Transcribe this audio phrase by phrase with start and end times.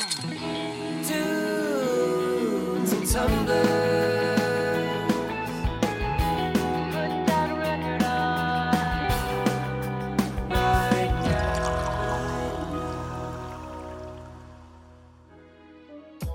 [0.00, 1.04] And
[3.08, 3.87] tumblers.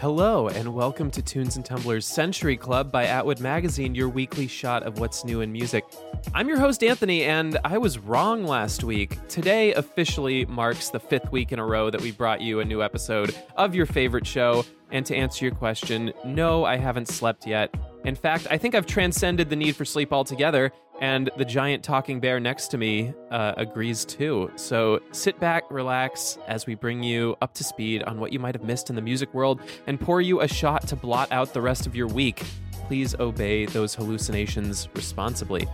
[0.03, 4.83] Hello, and welcome to Tunes and Tumblers Century Club by Atwood Magazine, your weekly shot
[4.83, 5.85] of what's new in music.
[6.33, 9.17] I'm your host, Anthony, and I was wrong last week.
[9.29, 12.83] Today officially marks the fifth week in a row that we brought you a new
[12.83, 14.65] episode of your favorite show.
[14.91, 17.73] And to answer your question, no, I haven't slept yet.
[18.05, 22.19] In fact, I think I've transcended the need for sleep altogether, and the giant talking
[22.19, 24.51] bear next to me uh, agrees too.
[24.55, 28.55] So sit back, relax, as we bring you up to speed on what you might
[28.55, 31.61] have missed in the music world and pour you a shot to blot out the
[31.61, 32.43] rest of your week.
[32.87, 35.67] Please obey those hallucinations responsibly.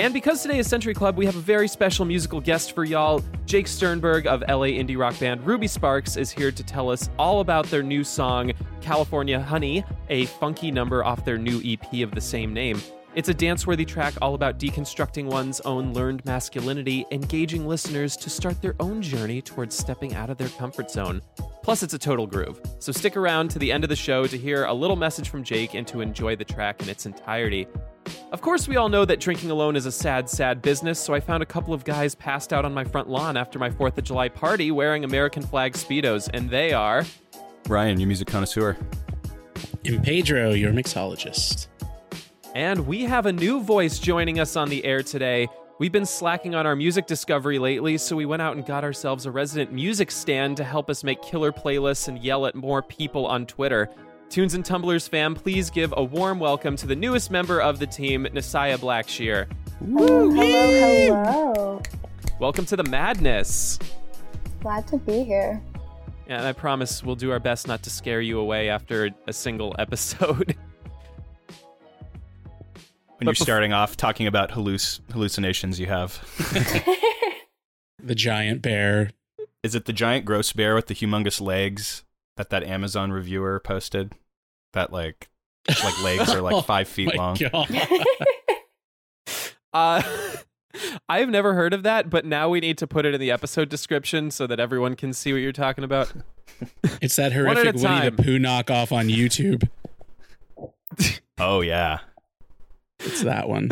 [0.00, 3.20] And because today is Century Club, we have a very special musical guest for y'all.
[3.46, 7.40] Jake Sternberg of LA indie rock band Ruby Sparks is here to tell us all
[7.40, 12.20] about their new song, California Honey, a funky number off their new EP of the
[12.20, 12.80] same name.
[13.16, 18.30] It's a dance worthy track all about deconstructing one's own learned masculinity, engaging listeners to
[18.30, 21.20] start their own journey towards stepping out of their comfort zone.
[21.64, 22.60] Plus, it's a total groove.
[22.78, 25.42] So stick around to the end of the show to hear a little message from
[25.42, 27.66] Jake and to enjoy the track in its entirety.
[28.32, 31.20] Of course, we all know that drinking alone is a sad, sad business, so I
[31.20, 34.04] found a couple of guys passed out on my front lawn after my 4th of
[34.04, 37.04] July party wearing American flag Speedos, and they are.
[37.68, 38.76] Ryan, you music connoisseur.
[39.84, 41.68] And Pedro, your mixologist.
[42.54, 45.48] And we have a new voice joining us on the air today.
[45.78, 49.26] We've been slacking on our music discovery lately, so we went out and got ourselves
[49.26, 53.26] a resident music stand to help us make killer playlists and yell at more people
[53.26, 53.88] on Twitter.
[54.30, 57.86] Tunes and Tumblers fam, please give a warm welcome to the newest member of the
[57.86, 59.46] team, Nasaya Blackshear.
[59.78, 61.82] Hello, hello.
[62.38, 63.78] Welcome to the madness.
[64.60, 65.62] Glad to be here.
[66.26, 69.74] And I promise we'll do our best not to scare you away after a single
[69.78, 70.56] episode.
[73.20, 76.22] When But you're bef- starting off talking about halluc- hallucinations you have.
[78.00, 79.10] The giant bear.
[79.64, 82.04] Is it the giant gross bear with the humongous legs
[82.38, 84.14] that that Amazon reviewer posted?
[84.72, 85.28] That like
[85.68, 87.36] like legs are like five feet Oh My long.
[87.52, 88.04] God.
[89.74, 90.02] Uh,
[91.10, 93.68] I've never heard of that, but now we need to put it in the episode
[93.68, 96.10] description so that everyone can see what you're talking about.
[97.02, 98.16] It's that One at a horrific Winnie time.
[98.16, 99.68] the Pooh knockoff on YouTube.
[101.36, 101.98] Oh yeah.
[103.00, 103.70] It's that one.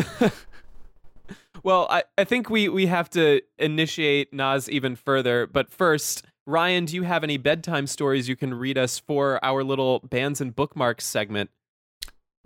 [1.62, 6.84] Well, I, I think we, we have to initiate Nas even further, but first, Ryan,
[6.84, 10.54] do you have any bedtime stories you can read us for our little bands and
[10.54, 11.50] bookmarks segment?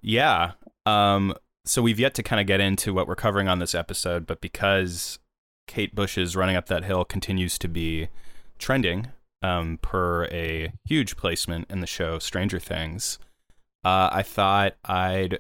[0.03, 0.53] Yeah.
[0.87, 1.34] Um
[1.66, 4.41] so we've yet to kind of get into what we're covering on this episode, but
[4.41, 5.19] because
[5.66, 8.09] Kate Bush's Running Up That Hill continues to be
[8.59, 9.09] trending,
[9.43, 13.19] um, per a huge placement in the show Stranger Things,
[13.84, 15.39] uh, I thought I'd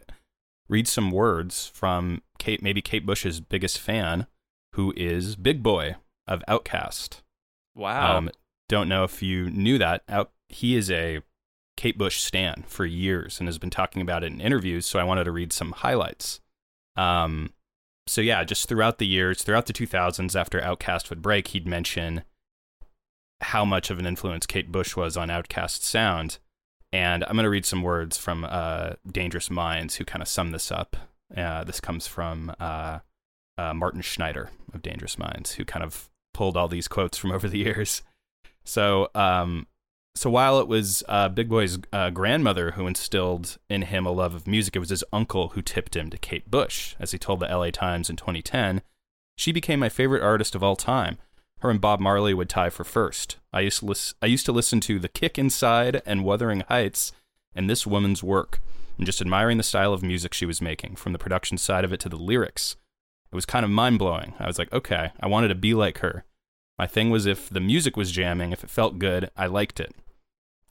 [0.68, 4.26] read some words from Kate, maybe Kate Bush's biggest fan,
[4.74, 7.22] who is Big Boi of OutKast.
[7.74, 8.18] Wow.
[8.18, 8.30] Um,
[8.70, 10.04] don't know if you knew that.
[10.08, 11.20] Out, he is a
[11.76, 14.86] Kate Bush stan for years and has been talking about it in interviews.
[14.86, 16.40] So I wanted to read some highlights.
[16.96, 17.52] Um,
[18.06, 22.22] so yeah, just throughout the years, throughout the 2000s, after OutKast would break, he'd mention
[23.40, 26.38] how much of an influence Kate Bush was on OutKast's sound.
[26.92, 30.52] And I'm going to read some words from uh, Dangerous Minds who kind of sum
[30.52, 30.96] this up.
[31.36, 33.00] Uh, this comes from uh,
[33.58, 37.48] uh, Martin Schneider of Dangerous Minds, who kind of pulled all these quotes from over
[37.48, 38.02] the years.
[38.64, 39.66] So, um,
[40.14, 44.34] so while it was uh, Big Boi's uh, grandmother who instilled in him a love
[44.34, 46.94] of music, it was his uncle who tipped him to Kate Bush.
[46.98, 48.82] As he told the LA Times in 2010,
[49.36, 51.18] she became my favorite artist of all time.
[51.60, 53.36] Her and Bob Marley would tie for first.
[53.52, 57.12] I used to lis- I used to listen to The Kick Inside and Wuthering Heights
[57.54, 58.60] and this woman's work,
[58.96, 61.92] and just admiring the style of music she was making, from the production side of
[61.92, 62.76] it to the lyrics.
[63.30, 64.34] It was kind of mind blowing.
[64.38, 66.24] I was like, okay, I wanted to be like her.
[66.80, 69.94] My thing was if the music was jamming, if it felt good, I liked it.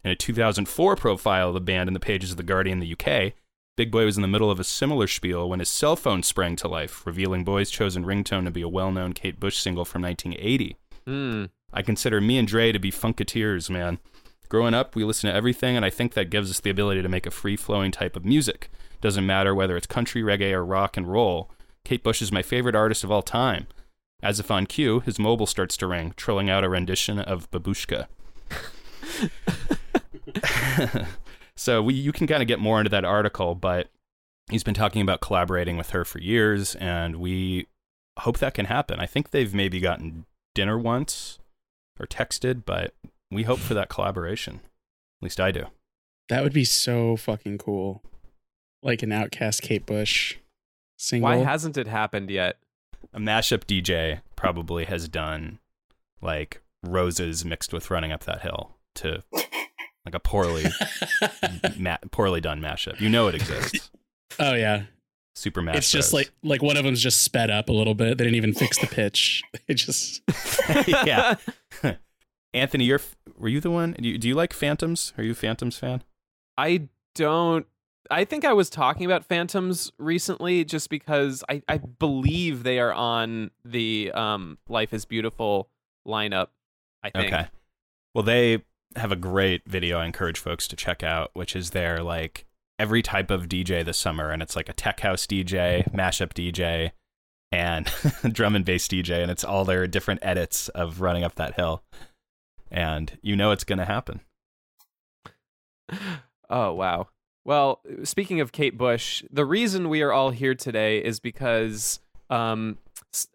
[0.03, 2.93] In a 2004 profile of the band in the pages of The Guardian in the
[2.93, 3.33] UK,
[3.77, 6.55] Big Boi was in the middle of a similar spiel when his cell phone sprang
[6.55, 10.01] to life, revealing Boi's chosen ringtone to be a well known Kate Bush single from
[10.01, 10.77] 1980.
[11.05, 11.45] Hmm.
[11.71, 13.99] I consider me and Dre to be funketeers, man.
[14.49, 17.07] Growing up, we listen to everything, and I think that gives us the ability to
[17.07, 18.71] make a free flowing type of music.
[18.99, 21.51] Doesn't matter whether it's country, reggae, or rock and roll.
[21.85, 23.67] Kate Bush is my favorite artist of all time.
[24.21, 28.07] As if on cue, his mobile starts to ring, trilling out a rendition of Babushka.
[31.55, 33.87] so we, you can kind of get more into that article, but
[34.49, 37.67] he's been talking about collaborating with her for years, and we
[38.19, 38.99] hope that can happen.
[38.99, 41.39] I think they've maybe gotten dinner once
[41.99, 42.93] or texted, but
[43.31, 44.55] we hope for that collaboration.
[44.55, 45.65] At least I do.
[46.29, 48.03] That would be so fucking cool.
[48.83, 50.37] Like an OutKast Kate Bush
[50.97, 51.29] single.
[51.29, 52.57] Why hasn't it happened yet?
[53.13, 55.59] A mashup DJ probably has done
[56.21, 60.65] like roses mixed with running up that hill to like a poorly
[61.77, 62.99] ma- poorly done mashup.
[62.99, 63.89] You know it exists.
[64.39, 64.83] oh yeah.
[65.35, 65.75] Super mashup.
[65.77, 68.17] It's just like like one of them's just sped up a little bit.
[68.17, 69.43] They didn't even fix the pitch.
[69.67, 70.23] It just
[71.05, 71.35] yeah.
[72.53, 73.01] Anthony, you're
[73.37, 73.95] were you the one?
[73.99, 75.13] Do you, do you like Phantoms?
[75.17, 76.03] Are you a Phantoms fan?
[76.57, 77.67] I don't.
[78.09, 82.93] I think I was talking about Phantoms recently just because I, I believe they are
[82.93, 85.69] on the um, Life is Beautiful
[86.07, 86.47] lineup.
[87.03, 87.33] I think.
[87.33, 87.47] Okay.
[88.13, 88.63] Well, they
[88.95, 92.45] have a great video I encourage folks to check out, which is their like
[92.79, 96.91] every type of DJ this summer, and it's like a tech house DJ, mashup DJ,
[97.51, 97.91] and
[98.33, 101.83] drum and bass DJ, and it's all their different edits of running up that hill,
[102.71, 104.21] and you know it's gonna happen.
[106.51, 107.09] Oh, wow.
[107.49, 111.99] Well, speaking of Kate Bush, the reason we are all here today is because
[112.29, 112.77] um,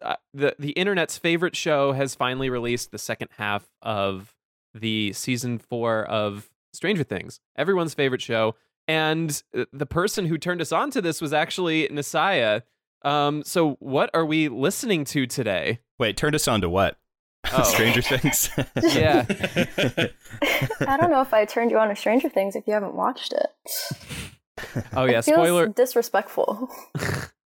[0.01, 4.33] uh, the the internet's favorite show has finally released the second half of
[4.73, 8.55] the season four of Stranger Things, everyone's favorite show.
[8.87, 12.61] And uh, the person who turned us on to this was actually Nasaya.
[13.01, 15.79] Um, so, what are we listening to today?
[15.99, 16.97] Wait, turned us on to what?
[17.59, 17.63] Oh.
[17.73, 18.49] Stranger Things.
[18.95, 19.25] Yeah.
[20.87, 23.33] I don't know if I turned you on to Stranger Things if you haven't watched
[23.33, 23.47] it.
[24.93, 25.67] Oh yeah, It feels spoiler.
[25.67, 26.69] disrespectful.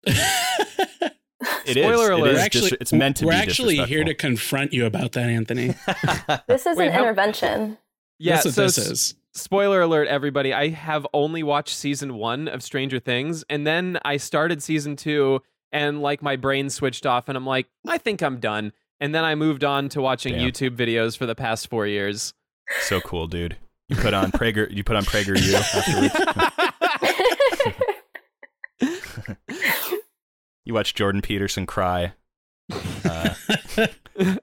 [0.05, 0.07] It
[1.77, 1.83] is.
[1.85, 2.27] Spoiler It alert.
[2.31, 5.13] is We're actually dis- it's meant to we're be actually here to confront you about
[5.13, 5.75] that, Anthony.
[6.47, 7.77] This is Wait, an how- intervention.
[8.17, 9.15] Yeah, That's what so this is.
[9.33, 14.17] spoiler alert everybody i have only watched season one of stranger things and then i
[14.17, 15.41] started season two
[15.71, 19.23] and like my brain switched off and i'm like i think i'm done and then
[19.23, 20.49] i moved on to watching Damn.
[20.49, 22.33] youtube videos for the past four years
[22.81, 23.57] So cool, dude.
[23.87, 24.69] You put on Prager.
[24.69, 25.35] You put on Prager.
[28.79, 30.39] You afterwards.
[30.65, 32.13] You watch Jordan Peterson cry
[33.03, 33.33] uh,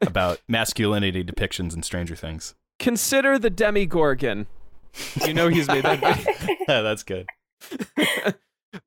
[0.02, 2.54] about masculinity depictions in Stranger Things.
[2.80, 4.46] consider the Demogorgon
[5.24, 6.00] you know he's made that
[6.40, 6.82] video.
[6.82, 7.26] That's good.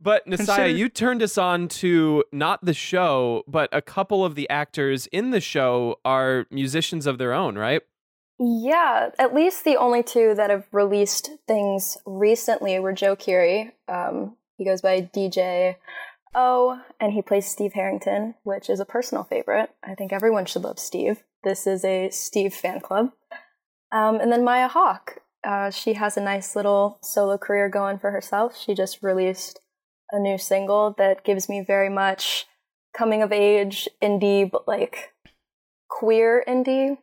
[0.01, 4.35] But Nasaya, Consider- you turned us on to not the show, but a couple of
[4.35, 7.81] the actors in the show are musicians of their own, right?
[8.39, 13.73] Yeah, at least the only two that have released things recently were Joe Keery.
[13.89, 15.75] Um, he goes by DJ
[16.33, 19.71] O, and he plays Steve Harrington, which is a personal favorite.
[19.83, 21.23] I think everyone should love Steve.
[21.43, 23.11] This is a Steve fan club.
[23.91, 25.19] Um, and then Maya Hawke.
[25.43, 28.57] Uh, she has a nice little solo career going for herself.
[28.57, 29.59] She just released
[30.11, 32.47] a new single that gives me very much
[32.93, 35.13] coming of age indie, but like
[35.89, 36.97] queer indie.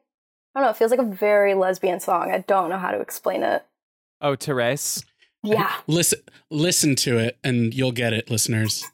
[0.54, 0.70] I don't know.
[0.70, 2.30] It feels like a very lesbian song.
[2.32, 3.64] I don't know how to explain it.
[4.20, 5.04] Oh, Therese.
[5.42, 5.72] Yeah.
[5.86, 6.18] listen
[6.50, 8.84] listen to it and you'll get it, listeners.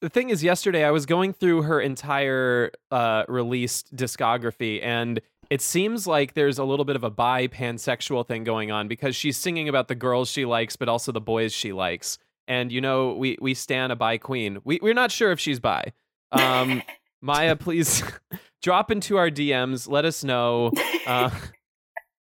[0.00, 5.20] the thing is yesterday i was going through her entire uh, released discography and
[5.50, 9.14] it seems like there's a little bit of a bi pansexual thing going on because
[9.14, 12.18] she's singing about the girls she likes but also the boys she likes
[12.50, 15.60] and you know we we stand a bi queen we, we're not sure if she's
[15.60, 15.82] bi
[16.32, 16.82] um,
[17.22, 18.02] maya please
[18.62, 20.70] drop into our dms let us know
[21.06, 21.30] uh,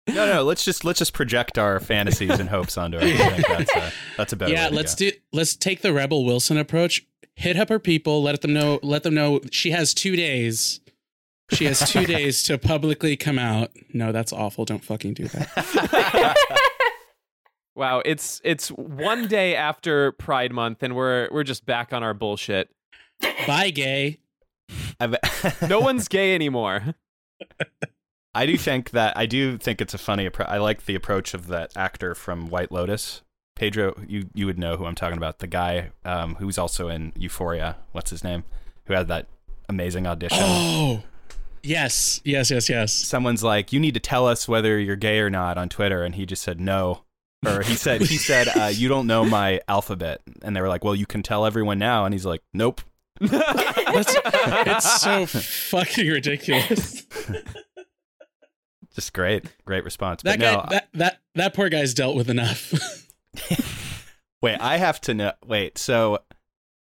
[0.09, 0.45] No, no.
[0.45, 3.05] Let's just let's just project our fantasies and hopes onto her.
[3.05, 4.53] That's a, that's a better.
[4.53, 7.05] yeah, way let's do let's take the Rebel Wilson approach.
[7.35, 10.79] Hit up her people, let them know let them know she has 2 days.
[11.51, 13.73] She has 2 days to publicly come out.
[13.93, 14.65] No, that's awful.
[14.65, 16.37] Don't fucking do that.
[17.77, 22.15] Wow it's it's one day after pride month and we're we're just back on our
[22.15, 22.69] bullshit
[23.47, 24.19] Bye gay.
[25.69, 26.95] No one's gay anymore
[28.35, 30.29] I do think that I do think it's a funny.
[30.29, 33.23] Appro- I like the approach of that actor from White Lotus,
[33.55, 33.99] Pedro.
[34.07, 35.39] You you would know who I'm talking about.
[35.39, 37.77] The guy um, who's also in Euphoria.
[37.93, 38.45] What's his name?
[38.85, 39.27] Who had that
[39.71, 40.39] amazing audition.
[40.43, 41.03] Oh.
[41.63, 42.21] Yes.
[42.25, 42.93] Yes, yes, yes.
[42.93, 46.15] Someone's like, "You need to tell us whether you're gay or not" on Twitter, and
[46.15, 47.05] he just said no.
[47.47, 50.85] Or he said he said uh, you don't know my alphabet, and they were like,
[50.85, 52.81] "Well, you can tell everyone now," and he's like, "Nope."
[53.21, 57.07] That's, it's so fucking ridiculous.
[58.95, 60.23] Just great, great response.
[60.23, 62.73] That but guy, no, that that that poor guy's dealt with enough.
[64.43, 65.33] wait, I have to know.
[65.47, 66.19] Wait, so,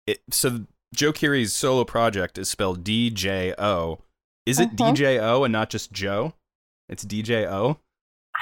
[0.06, 3.98] it, so Joe Keery's solo project is spelled D J O.
[4.44, 4.92] Is it Uh-huh.
[4.92, 6.34] D J O and not just Joe?
[6.88, 7.78] It's D J O.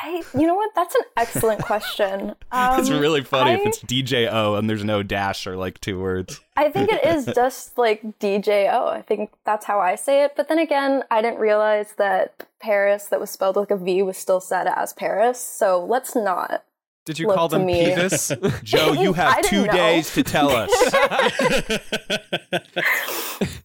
[0.02, 0.74] I, you know what?
[0.74, 2.34] That's an excellent question.
[2.52, 5.80] Um, it's really funny if it's D J O and there's no dash or like
[5.80, 6.40] two words.
[6.56, 8.88] I think it is just like DJO.
[8.88, 10.32] I think that's how I say it.
[10.36, 14.16] But then again, I didn't realize that Paris, that was spelled with a V, was
[14.16, 15.38] still said as Paris.
[15.38, 16.64] So let's not.
[17.04, 17.84] Did you Look call to them me.
[17.94, 18.32] Pevis?
[18.64, 19.72] Joe, you have two know.
[19.72, 20.70] days to tell us.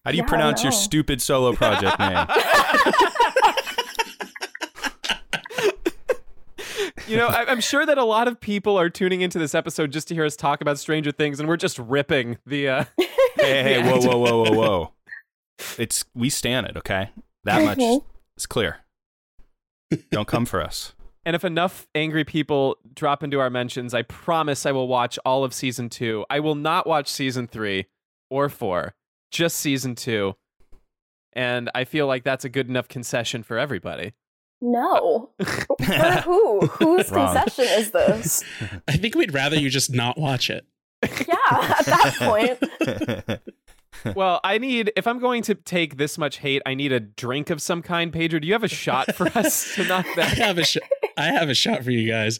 [0.06, 2.27] How do you Yeah, pronounce your stupid solo project name?
[7.07, 9.91] You know, I, I'm sure that a lot of people are tuning into this episode
[9.91, 12.69] just to hear us talk about Stranger Things, and we're just ripping the.
[12.69, 12.85] Uh,
[13.38, 13.91] Hey, hey, Yeah.
[13.91, 14.91] whoa, whoa, whoa, whoa, whoa.
[15.77, 17.09] It's we stand it, okay?
[17.43, 18.01] That much
[18.38, 18.77] is clear.
[20.09, 20.93] Don't come for us.
[21.25, 25.43] and if enough angry people drop into our mentions, I promise I will watch all
[25.43, 26.25] of season two.
[26.29, 27.88] I will not watch season three
[28.29, 28.95] or four,
[29.31, 30.35] just season two.
[31.33, 34.13] And I feel like that's a good enough concession for everybody.
[34.72, 35.29] No.
[35.45, 35.75] For
[36.24, 36.62] who?
[36.67, 37.34] Whose Wrong.
[37.36, 38.43] concession is this?
[38.88, 40.65] I think we'd rather you just not watch it.
[41.03, 43.39] Yeah, at that point.
[44.13, 47.50] Well, I need, if I'm going to take this much hate, I need a drink
[47.50, 48.12] of some kind.
[48.13, 50.38] Pedro, do you have a shot for us to knock I that?
[50.38, 50.77] have a sh-
[51.17, 52.39] I have a shot for you guys.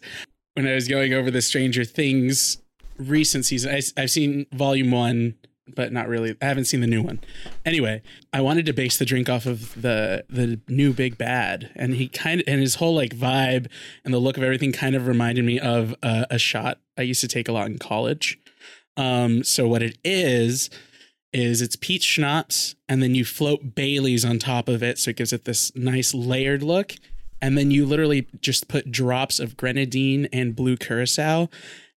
[0.54, 2.58] When I was going over the Stranger Things
[2.98, 5.34] recent season, I, I've seen Volume One,
[5.74, 6.36] but not really.
[6.40, 7.20] I haven't seen the new one.
[7.64, 11.94] Anyway, I wanted to base the drink off of the the new Big Bad, and
[11.94, 13.68] he kind of and his whole like vibe
[14.04, 17.20] and the look of everything kind of reminded me of uh, a shot I used
[17.20, 18.38] to take a lot in college.
[18.96, 20.70] Um, so what it is
[21.32, 25.16] is it's peach schnapps, and then you float Bailey's on top of it, so it
[25.16, 26.94] gives it this nice layered look.
[27.42, 31.50] And then you literally just put drops of grenadine and blue curacao,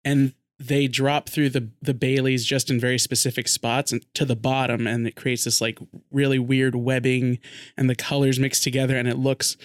[0.04, 4.36] and they drop through the the Baileys just in very specific spots and to the
[4.36, 5.78] bottom, and it creates this like
[6.10, 7.38] really weird webbing,
[7.76, 9.56] and the colors mix together, and it looks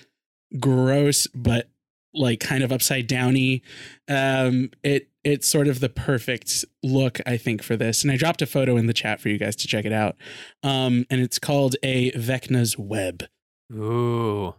[0.60, 1.70] gross, but
[2.14, 3.64] like kind of upside downy.
[4.08, 8.04] Um, it it's sort of the perfect look, I think, for this.
[8.04, 10.18] And I dropped a photo in the chat for you guys to check it out.
[10.64, 13.24] Um, and it's called a Vecna's Web.
[13.72, 14.54] Ooh.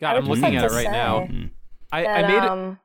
[0.00, 1.28] God, I'm looking like at it right say now.
[1.90, 2.50] I, that, I made it.
[2.50, 2.78] um,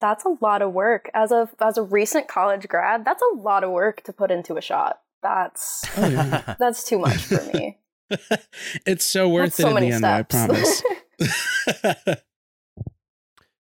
[0.00, 1.10] that's a lot of work.
[1.14, 4.56] As a as a recent college grad, that's a lot of work to put into
[4.56, 5.00] a shot.
[5.22, 7.78] That's that's too much for me.
[8.86, 10.82] it's so worth That's it so in the end, though, I promise.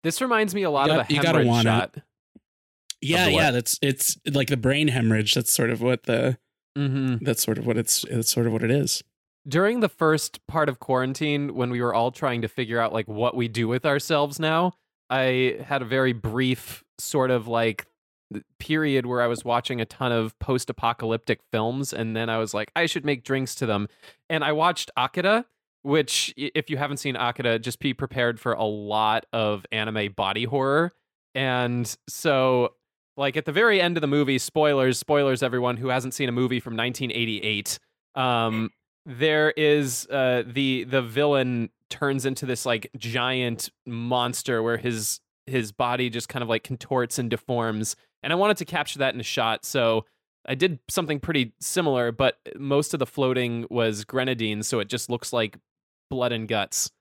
[0.04, 1.72] This reminds me a lot You of a you gotta hemorrhage want it.
[1.72, 1.96] shot.
[3.02, 5.34] yeah, yeah, that's it's like the brain hemorrhage.
[5.34, 6.38] That's sort of what the
[6.78, 7.24] Mm-hmm.
[7.24, 9.02] that's sort of what it's it's sort of what it is.
[9.48, 13.08] During the first part of quarantine, when we were all trying to figure out like
[13.08, 14.74] what we do with ourselves now,
[15.10, 17.86] I had a very brief sort of like
[18.60, 22.72] period where I was watching a ton of post-apocalyptic films, and then I was like,
[22.76, 23.88] I should make drinks to them,
[24.30, 25.46] and I watched Akira.
[25.84, 30.46] Which, if you haven't seen Akira, just be prepared for a lot of anime body
[30.46, 30.92] horror.
[31.36, 32.74] And so,
[33.18, 36.32] like at the very end of the movie, spoilers, spoilers, everyone who hasn't seen a
[36.32, 37.78] movie from 1988.
[38.16, 38.72] Um,
[39.06, 45.72] there is uh, the the villain turns into this like giant monster where his his
[45.72, 47.96] body just kind of like contorts and deforms.
[48.24, 50.06] And I wanted to capture that in a shot, so
[50.48, 55.10] I did something pretty similar, but most of the floating was grenadine, so it just
[55.10, 55.58] looks like
[56.10, 56.92] blood and guts.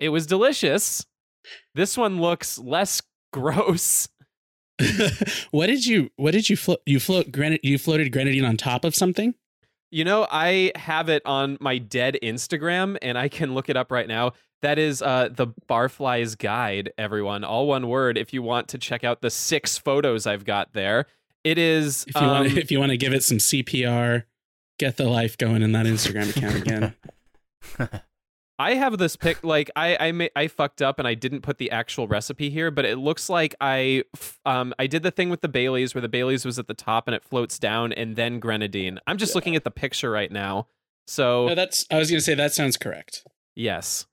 [0.00, 1.04] It was delicious.
[1.74, 3.02] This one looks less
[3.32, 4.08] gross.
[5.50, 8.84] what did you what did you float you float granite you floated grenadine on top
[8.84, 9.34] of something?
[9.90, 13.90] You know, I have it on my dead Instagram and I can look it up
[13.90, 14.32] right now.
[14.60, 17.44] That is uh, the Barflies Guide, everyone.
[17.44, 21.06] All one word if you want to check out the six photos I've got there.
[21.44, 22.04] It is.
[22.08, 24.24] If you want um, to, if you want to give it some CPR,
[24.78, 26.94] get the life going in that Instagram account again.
[28.58, 29.44] I have this pic.
[29.44, 32.70] Like I, I, ma- I fucked up and I didn't put the actual recipe here,
[32.70, 34.02] but it looks like I
[34.44, 37.06] um, I did the thing with the Baileys where the Baileys was at the top
[37.06, 38.98] and it floats down, and then grenadine.
[39.06, 40.66] I'm just looking at the picture right now.
[41.06, 43.24] So No, that's I was gonna say that sounds correct.
[43.54, 44.06] yes,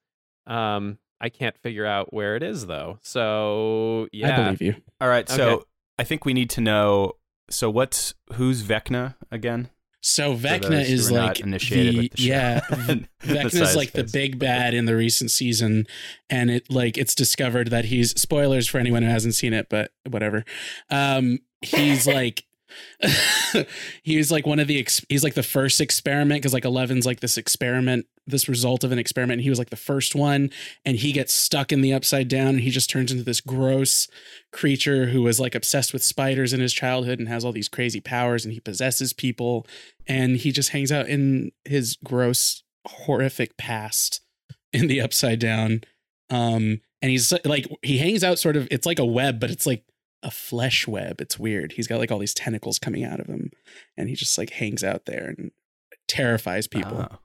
[0.48, 3.00] um, I can't figure out where it is though.
[3.02, 4.76] So yeah, I believe you.
[5.02, 5.64] All right, so Okay.
[6.00, 7.14] I think we need to know.
[7.50, 9.70] So what's who's Vecna again?
[10.06, 14.96] So Vecna is like the, the yeah, Vecna is like the big bad in the
[14.96, 15.88] recent season,
[16.30, 19.92] and it like it's discovered that he's spoilers for anyone who hasn't seen it, but
[20.08, 20.46] whatever.
[20.92, 22.46] Um, he's like
[24.04, 27.06] he was like one of the ex- he's like the first experiment because like Eleven's
[27.06, 29.40] like this experiment, this result of an experiment.
[29.40, 30.50] And he was like the first one,
[30.84, 34.08] and he gets stuck in the upside down, and he just turns into this gross
[34.52, 38.00] creature who was like obsessed with spiders in his childhood and has all these crazy
[38.00, 39.68] powers, and he possesses people,
[40.08, 44.22] and he just hangs out in his gross, horrific past
[44.74, 45.82] in the upside down.
[46.30, 49.66] Um, and he's like he hangs out sort of it's like a web, but it's
[49.68, 49.84] like
[50.26, 51.22] a flesh web.
[51.22, 51.74] It's weird.
[51.74, 53.52] He's got like all these tentacles coming out of him,
[53.96, 55.52] and he just like hangs out there and
[56.08, 57.08] terrifies people.
[57.12, 57.18] Oh.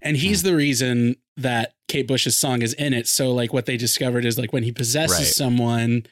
[0.00, 3.06] And he's the reason that Kate Bush's song is in it.
[3.06, 5.26] So like what they discovered is like when he possesses Right.
[5.26, 6.06] someone,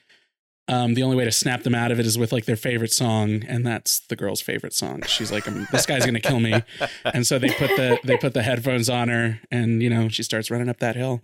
[0.69, 2.93] um, the only way to snap them out of it is with like their favorite
[2.93, 5.03] song, and that's the girl's favorite song.
[5.07, 6.63] She's like, "Um, "This guy's gonna kill me,"
[7.05, 10.23] and so they put the they put the headphones on her, and you know she
[10.23, 11.23] starts running up that hill.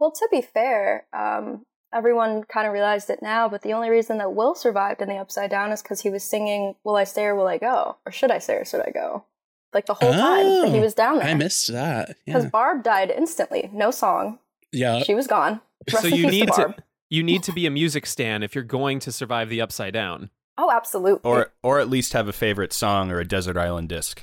[0.00, 4.18] Well, to be fair, um, everyone kind of realized it now, but the only reason
[4.18, 7.24] that Will survived in the Upside Down is because he was singing "Will I Stay
[7.26, 9.24] or Will I Go?" or "Should I Stay or Should I Go?"
[9.72, 11.28] Like the whole time that he Oh, was down there.
[11.28, 12.16] I missed that.
[12.26, 14.38] because Yeah, Barb died instantly, no song.
[14.72, 15.02] yeah.
[15.04, 15.60] She was gone.
[15.92, 16.82] Rest so you need to Barb.
[17.08, 20.30] you need to be a music stan if you're going to survive the upside down.
[20.58, 21.20] Oh, absolutely.
[21.30, 24.22] Or or at least have a favorite song or a desert island disc.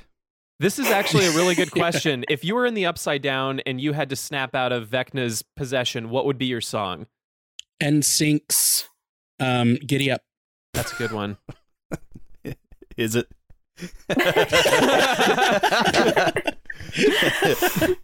[0.60, 2.26] This is actually a really good question.
[2.30, 5.44] If you were in the upside down and you had to snap out of Vecna's
[5.56, 7.06] possession, what would be your song?
[7.82, 8.88] NSYNC's,
[9.40, 10.22] um, giddy up.
[10.74, 11.38] That's a good one.
[12.98, 13.28] Is it?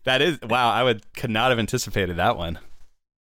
[0.03, 0.69] that is wow.
[0.69, 2.59] I would could not have anticipated that one.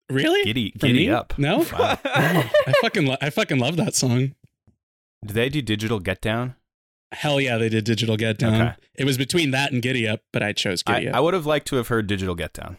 [0.10, 0.44] Really?
[0.44, 1.10] Giddy, For giddy me?
[1.12, 1.34] up.
[1.40, 1.66] No?
[1.74, 1.98] Wow.
[2.06, 4.36] I fucking lo- I fucking love that song.
[5.26, 6.56] Do they do digital get down?
[7.12, 8.54] Hell yeah, they did Digital Get Down.
[8.54, 8.74] Okay.
[8.96, 11.16] It was between that and Giddy Up, but I chose Giddy I, Up.
[11.16, 12.76] I would have liked to have heard digital get down.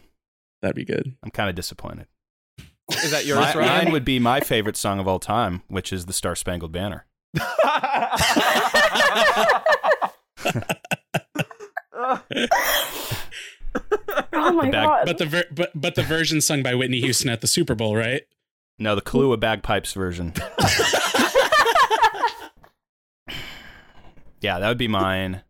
[0.61, 1.15] That'd be good.
[1.23, 2.05] I'm kind of disappointed.
[2.91, 3.83] Is that yours, My- Ryan?
[3.85, 7.05] mine would be my favorite song of all time, which is the Star Spangled Banner.
[14.33, 15.05] oh my bag- god.
[15.05, 17.95] But the ver- but but the version sung by Whitney Houston at the Super Bowl,
[17.95, 18.23] right?
[18.77, 20.33] No, the Kahlua bagpipes version.
[24.41, 25.41] yeah, that would be mine.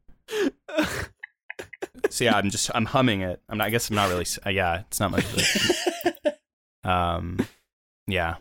[2.09, 3.41] So yeah, I'm just I'm humming it.
[3.49, 3.67] I'm not.
[3.67, 4.25] I guess I'm not really.
[4.45, 5.25] Uh, yeah, it's not much.
[6.83, 7.37] Um,
[8.07, 8.35] yeah.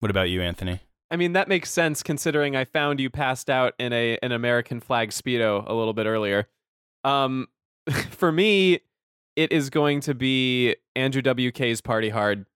[0.00, 0.80] What about you, Anthony?
[1.10, 4.80] I mean, that makes sense considering I found you passed out in a an American
[4.80, 6.48] flag speedo a little bit earlier.
[7.04, 7.46] Um,
[8.10, 8.80] for me,
[9.36, 12.46] it is going to be Andrew WK's "Party Hard."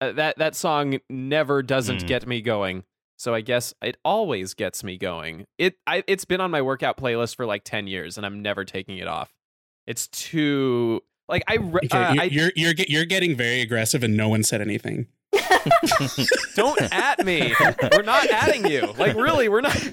[0.00, 2.06] Uh, that that song never doesn't Mm.
[2.06, 2.84] get me going,
[3.16, 5.46] so I guess it always gets me going.
[5.58, 8.64] It I, it's been on my workout playlist for like ten years, and I'm never
[8.64, 9.32] taking it off.
[9.86, 14.02] It's too like I re- Okay, uh, you- I you're you're you're getting very aggressive,
[14.04, 15.06] and no one said anything.
[16.54, 17.52] don't at me.
[17.92, 18.92] We're not adding you.
[18.96, 19.76] Like really, we're not.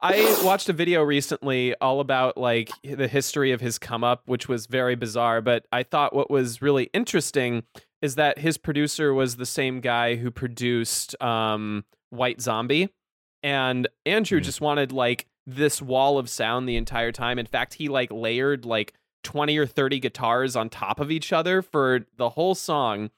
[0.00, 4.46] I watched a video recently all about like the history of his come up, which
[4.48, 5.40] was very bizarre.
[5.40, 7.62] But I thought what was really interesting
[8.02, 12.90] is that his producer was the same guy who produced um, White Zombie,
[13.42, 14.44] and Andrew Mhm.
[14.44, 17.38] just wanted like this wall of sound the entire time.
[17.38, 21.62] In fact, he like layered like 20 or 30 guitars on top of each other
[21.62, 23.10] for the whole song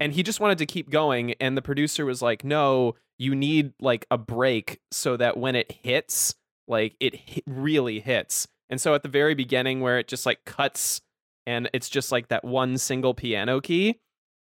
[0.00, 3.72] and he just wanted to keep going and the producer was like no you need
[3.80, 6.34] like a break so that when it hits
[6.66, 8.48] like it hi- really hits.
[8.68, 11.00] And so at the very beginning where it just like cuts
[11.46, 14.00] and it's just like that one single piano key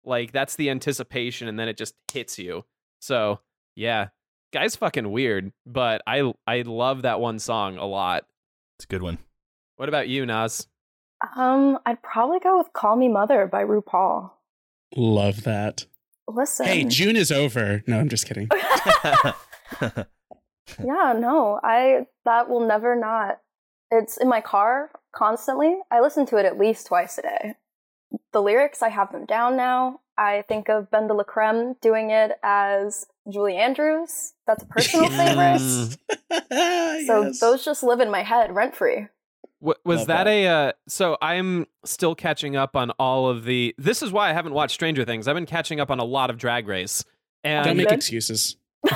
[0.04, 2.66] like that's the anticipation and then it just hits you.
[3.00, 3.40] So
[3.76, 4.10] yeah
[4.54, 8.26] guy's fucking weird but i i love that one song a lot
[8.78, 9.18] It's a good one.
[9.76, 10.68] what about you nas
[11.36, 14.30] um, I'd probably go with "Call Me Mother" by RuPaul.
[14.96, 15.88] Love that.
[16.28, 16.68] Listen.
[16.68, 17.82] Hey, June is over.
[17.88, 18.48] No, I'm just kidding.
[19.82, 20.06] yeah,
[21.18, 23.40] no, I that will never not.
[23.90, 25.78] It's in my car constantly.
[25.90, 27.54] I listen to it at least twice a day.
[28.34, 30.02] The lyrics, I have them down now.
[30.18, 34.34] I think of Ben de la Creme doing it as Julie Andrews.
[34.46, 35.98] That's a personal favorite.
[37.08, 37.40] So Yes.
[37.40, 39.08] those just live in my head rent free.
[39.60, 40.28] Wa- was Love that, that.
[40.30, 44.34] a uh, so i'm still catching up on all of the this is why i
[44.34, 47.04] haven't watched stranger things i've been catching up on a lot of drag race
[47.44, 48.56] and Don't make excuses.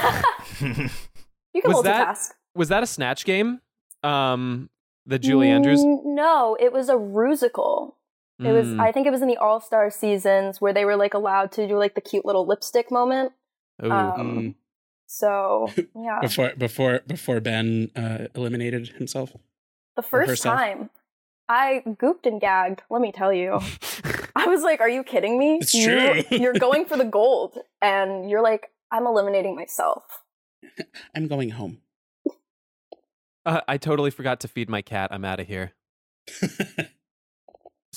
[1.53, 2.29] You can Was that- multitask.
[2.55, 3.59] was that a snatch game
[4.03, 4.69] um
[5.05, 7.93] the julie andrews Mm, No, it was a rusical.
[8.39, 8.79] It was Mm.
[8.79, 11.67] I think it was in the All Star seasons where they were like allowed to
[11.67, 13.33] do like the cute little lipstick moment.
[13.83, 13.91] Ooh.
[13.91, 14.55] Um, Mm.
[15.07, 16.19] So yeah.
[16.21, 19.33] Before before before Ben uh, eliminated himself.
[19.97, 20.89] The first time
[21.49, 23.59] I gooped and gagged, let me tell you.
[24.35, 25.57] I was like, are you kidding me?
[25.61, 26.37] It's You- true.
[26.37, 27.57] you're going for the gold.
[27.81, 30.03] And you're like, I'm eliminating myself.
[31.13, 31.79] I'm going home.
[33.45, 35.09] Uh, I totally forgot to feed my cat.
[35.11, 35.73] I'm out of here.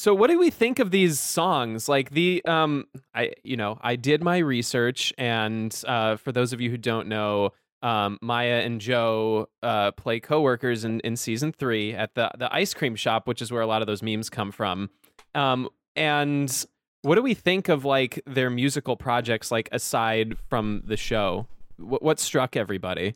[0.04, 1.88] So what do we think of these songs?
[1.88, 6.60] Like the um I you know, I did my research and uh for those of
[6.60, 11.94] you who don't know, um Maya and Joe uh play coworkers in in season 3
[11.94, 14.52] at the the ice cream shop, which is where a lot of those memes come
[14.52, 14.90] from.
[15.34, 16.66] Um and
[17.00, 21.46] what do we think of like their musical projects like aside from the show?
[21.78, 23.14] What what struck everybody?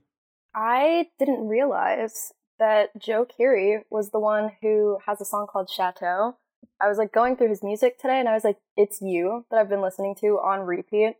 [0.54, 6.38] I didn't realize that Joe Keery was the one who has a song called Chateau.
[6.80, 9.58] I was like going through his music today and I was like, it's you that
[9.58, 11.14] I've been listening to on repeat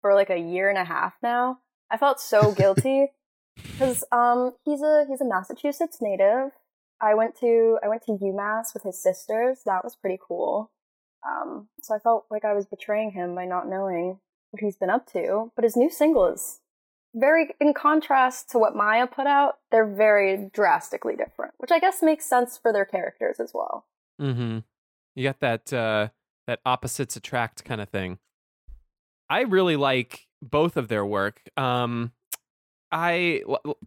[0.00, 1.58] for like a year and a half now.
[1.90, 3.08] I felt so guilty
[3.56, 6.52] because um he's a he's a Massachusetts native.
[7.00, 9.60] I went to I went to UMass with his sisters.
[9.66, 10.70] That was pretty cool.
[11.26, 14.90] Um, so I felt like I was betraying him by not knowing what he's been
[14.90, 15.52] up to.
[15.54, 16.60] But his new single is
[17.14, 19.56] very in contrast to what Maya put out.
[19.70, 23.86] They're very drastically different, which I guess makes sense for their characters as well.
[24.20, 24.58] Mm-hmm.
[25.20, 26.08] You got that uh
[26.46, 28.18] that opposites attract kind of thing.
[29.28, 31.42] I really like both of their work.
[31.58, 32.12] Um
[32.90, 33.42] I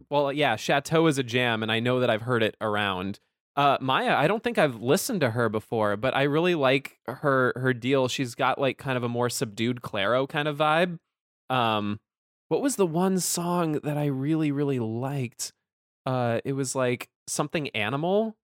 [0.08, 3.18] well yeah, Chateau is a jam and I know that I've heard it around.
[3.56, 7.52] Uh Maya, I don't think I've listened to her before, but I really like her
[7.56, 8.06] her deal.
[8.06, 11.00] She's got like kind of a more subdued Clairo kind of vibe.
[11.50, 11.98] Um
[12.46, 15.52] what was the one song that I really really liked?
[16.06, 18.36] Uh it was like something animal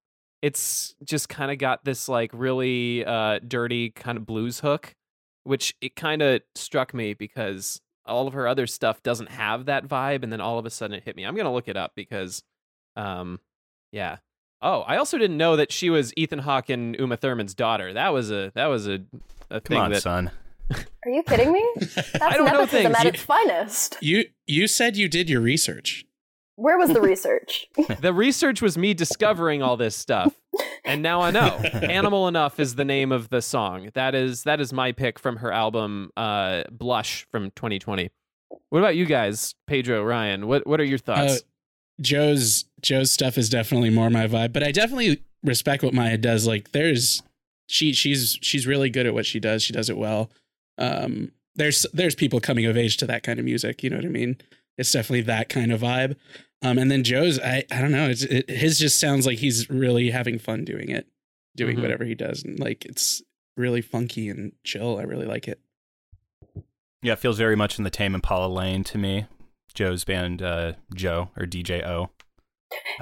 [0.43, 4.95] it's just kind of got this like really uh dirty kind of blues hook
[5.45, 9.87] which it kind of struck me because all of her other stuff doesn't have that
[9.87, 11.93] vibe and then all of a sudden it hit me i'm gonna look it up
[11.95, 12.43] because
[12.97, 13.39] um
[13.93, 14.17] yeah
[14.63, 18.11] oh i also didn't know that she was ethan hawke and uma thurman's daughter that
[18.13, 19.01] was a that was a,
[19.51, 20.31] a Come thing on, that son.
[21.05, 21.69] Are you kidding me?
[21.81, 22.97] That's don't know nepotism things.
[22.97, 23.97] at You- its finest.
[24.01, 26.05] you you said you did your research.
[26.61, 27.67] Where was the research?
[28.01, 30.35] the research was me discovering all this stuff
[30.85, 31.47] and now i know
[31.83, 35.37] animal enough is the name of the song that is that is my pick from
[35.37, 38.11] her album uh blush from 2020
[38.71, 41.39] what about you guys pedro ryan what what are your thoughts Uh,
[42.01, 46.47] Joe's Joe's stuff is definitely more my vibe, but I definitely respect what Maya does.
[46.47, 47.23] Like there's
[47.67, 49.63] she she's she's really good at what she does.
[49.63, 50.31] She does it well.
[50.79, 54.07] Um there's there's people coming of age to that kind of music, you know what
[54.07, 54.39] I mean?
[54.79, 56.17] It's definitely that kind of vibe.
[56.63, 59.69] Um and then Joe's I I don't know, it's it, his just sounds like he's
[59.71, 61.07] really having fun doing it,
[61.57, 61.83] doing Mhm.
[61.83, 63.23] whatever he does and like it's
[63.57, 64.99] really funky and chill.
[64.99, 65.61] I really like it.
[67.03, 69.27] Yeah, it feels very much in the Tame Impala lane to me.
[69.75, 72.11] Joe's band, uh, Joe or DJ O.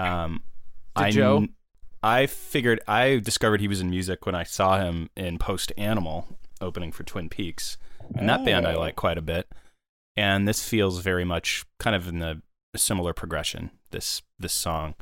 [0.00, 0.42] Um,
[0.94, 1.46] I Joe?
[2.02, 6.38] I figured I discovered he was in music when I saw him in Post Animal
[6.60, 7.76] opening for Twin Peaks,
[8.14, 8.78] and that band I Oh.
[8.80, 9.48] like quite a bit.
[10.16, 12.40] And this feels very much kind of in the
[12.74, 13.70] a similar progression.
[13.90, 14.94] This this song,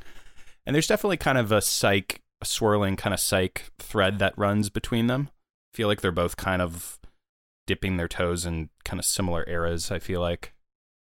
[0.65, 4.71] and there's definitely kind of a psych, a swirling kind of psych thread that runs
[4.71, 5.31] between them.
[5.75, 6.99] I feel like they're both kind of
[7.67, 9.91] dipping their toes in kind of similar eras.
[9.91, 10.55] I feel like,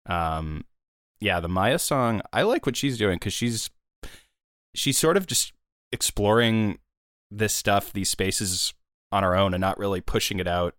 [0.07, 0.64] um,
[1.20, 2.22] yeah, the Maya song.
[2.33, 3.70] I like what she's doing because she's
[4.74, 5.53] she's sort of just
[5.92, 6.79] exploring
[7.31, 8.74] this stuff, these spaces
[9.12, 10.74] on her own, and not really pushing it out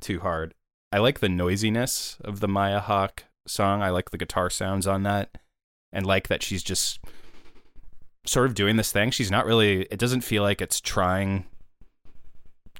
[0.00, 0.54] too hard.
[0.92, 3.82] I like the noisiness of the Maya Hawke song.
[3.82, 5.38] I like the guitar sounds on that,
[5.92, 7.00] and like that she's just
[8.26, 9.10] sort of doing this thing.
[9.10, 9.82] She's not really.
[9.82, 11.46] It doesn't feel like it's trying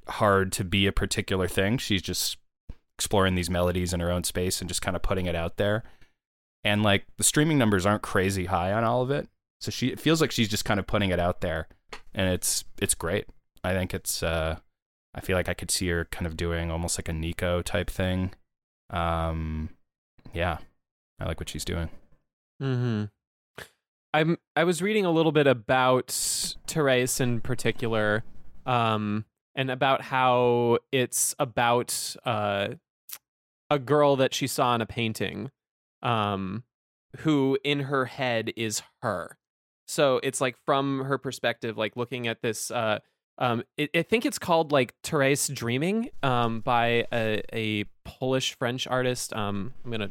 [0.08, 1.78] hard to be a particular thing.
[1.78, 2.36] She's just
[3.00, 5.84] exploring these melodies in her own space and just kind of putting it out there.
[6.62, 9.28] And like the streaming numbers aren't crazy high on all of it.
[9.60, 11.68] So she it feels like she's just kind of putting it out there
[12.14, 13.26] and it's it's great.
[13.64, 14.56] I think it's uh
[15.14, 17.88] I feel like I could see her kind of doing almost like a Nico type
[17.88, 18.32] thing.
[18.90, 19.70] Um
[20.32, 20.58] yeah.
[21.18, 21.90] I like what she's doing.
[22.62, 23.04] Mm-hmm.
[24.12, 26.08] I'm I was reading a little bit about
[26.66, 28.24] Therese in particular,
[28.66, 32.68] um, and about how it's about uh,
[33.70, 35.50] a girl that she saw in a painting,
[36.02, 36.64] um,
[37.18, 39.38] who in her head is her.
[39.86, 42.70] So it's like from her perspective, like looking at this.
[42.70, 43.00] Uh,
[43.38, 48.86] um, it, I think it's called like Therese Dreaming, um, by a, a Polish French
[48.86, 49.32] artist.
[49.34, 50.10] Um, I'm gonna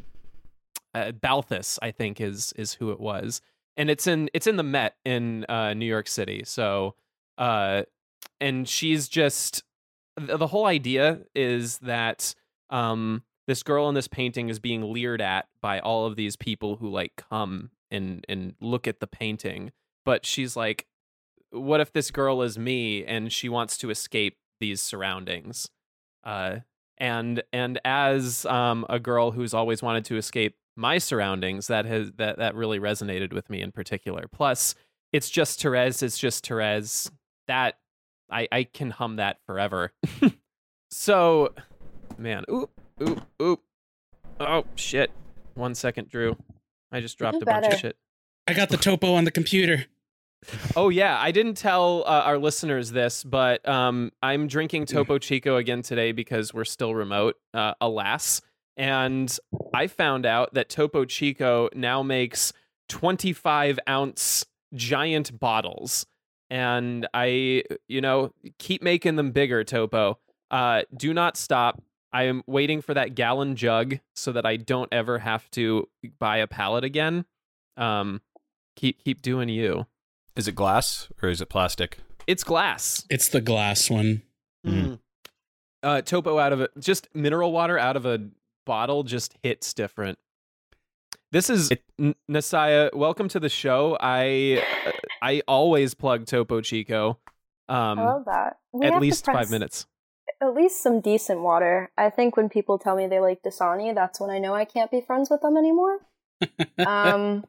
[0.94, 3.40] uh, Balthus, I think is is who it was,
[3.76, 6.42] and it's in it's in the Met in uh, New York City.
[6.44, 6.94] So,
[7.38, 7.82] uh,
[8.40, 9.62] and she's just
[10.16, 12.34] the, whole idea is that
[12.70, 16.76] um, this girl in this painting is being leered at by all of these people
[16.76, 19.72] who like come and and look at the painting,
[20.04, 20.86] but she's like,
[21.50, 25.68] what if this girl is me and she wants to escape these surroundings?
[26.24, 26.58] Uh,
[26.98, 32.12] and and as um, a girl who's always wanted to escape my surroundings that has
[32.18, 34.26] that that really resonated with me in particular.
[34.30, 34.74] Plus,
[35.12, 37.10] it's just Therese, it's just Therese.
[37.48, 37.78] That
[38.30, 39.92] I I can hum that forever.
[40.90, 41.54] so,
[42.18, 42.70] man, oop
[43.02, 43.62] oop oop.
[44.38, 45.10] Oh shit!
[45.54, 46.36] One second, Drew.
[46.92, 47.96] I just dropped You a bunch of shit.
[48.46, 49.86] I got the topo on the computer.
[50.74, 55.56] Oh yeah, I didn't tell uh, our listeners this, but um, I'm drinking Topo Chico
[55.56, 58.40] again today because we're still remote, uh, alas.
[58.76, 59.36] And
[59.74, 62.52] I found out that Topo Chico now makes
[62.88, 66.06] 25 ounce giant bottles,
[66.48, 69.62] and I, you know, keep making them bigger.
[69.64, 70.18] Topo,
[70.50, 71.82] uh, do not stop.
[72.12, 75.86] I am waiting for that gallon jug so that I don't ever have to
[76.18, 77.26] buy a pallet again.
[77.76, 78.22] Um,
[78.76, 79.86] keep keep doing you.
[80.40, 81.98] Is it glass or is it plastic?
[82.26, 83.04] It's glass.
[83.10, 84.22] It's the glass one.
[84.66, 84.98] Mm.
[85.82, 88.26] Uh, topo out of it, just mineral water out of a
[88.64, 90.18] bottle just hits different.
[91.30, 92.90] This is It- N- Nasaya.
[92.94, 93.98] Welcome to the show.
[94.00, 97.18] I uh, I always plug Topo Chico.
[97.68, 98.60] Um, I love that.
[98.72, 99.84] We at least five minutes.
[100.40, 101.90] At least some decent water.
[101.98, 104.90] I think when people tell me they like Dasani, that's when I know I can't
[104.90, 105.98] be friends with them anymore.
[106.78, 107.44] um,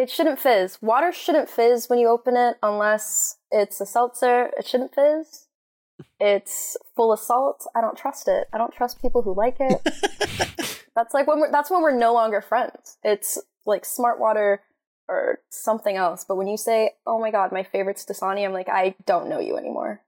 [0.00, 0.78] it shouldn't fizz.
[0.80, 4.50] Water shouldn't fizz when you open it unless it's a seltzer.
[4.56, 5.46] It shouldn't fizz.
[6.18, 7.66] It's full of salt.
[7.76, 8.48] I don't trust it.
[8.50, 9.82] I don't trust people who like it.
[10.96, 12.96] that's like when we're that's when we're no longer friends.
[13.04, 14.62] It's like smart water
[15.06, 16.24] or something else.
[16.26, 19.38] But when you say, "Oh my god, my favorite's Dasani," I'm like, I don't know
[19.40, 20.00] you anymore.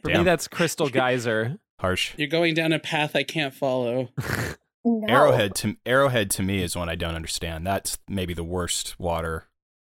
[0.00, 1.58] For me, that's Crystal Geyser.
[1.80, 2.14] Harsh.
[2.16, 4.08] You're going down a path I can't follow.
[4.88, 5.06] No.
[5.08, 7.66] Arrowhead to Arrowhead to me is one I don't understand.
[7.66, 9.44] That's maybe the worst water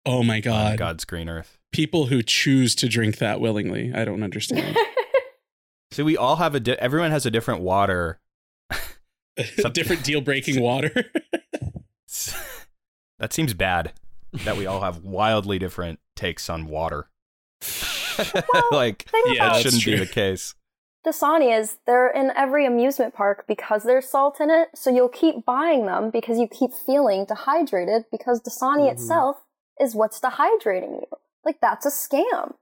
[0.07, 0.79] Oh my on god.
[0.79, 1.59] God's green earth.
[1.73, 3.93] People who choose to drink that willingly.
[3.95, 4.77] I don't understand.
[5.91, 8.19] So we all have a di- everyone has a different water.
[9.59, 10.91] Some- Different deal breaking water.
[13.21, 13.93] that seems bad.
[14.45, 17.09] That we all have wildly different takes on water.
[18.73, 20.57] like Think Yeah, that shouldn't be the case.
[21.07, 25.45] Dasani is they're in every amusement park because there's salt in it, so you'll keep
[25.45, 28.93] buying them because you keep feeling dehydrated because Dasani Mhm.
[28.93, 29.37] itself
[29.81, 31.07] is what's dehydrating you.
[31.45, 32.55] Like that's a scam.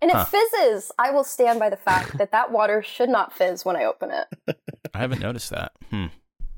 [0.00, 0.24] And it Huh.
[0.24, 0.90] fizzes.
[0.98, 4.10] I will stand by the fact that that water should not fizz when I open
[4.10, 4.58] it.
[4.94, 5.72] I haven't noticed that.
[5.90, 6.06] Hmm.